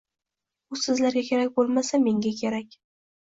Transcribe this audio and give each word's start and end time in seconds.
U 0.75 0.79
sizlarga 0.83 1.23
kerak 1.27 1.51
bo‘lmasa, 1.59 2.01
menga 2.07 2.33
kerak 2.41 2.81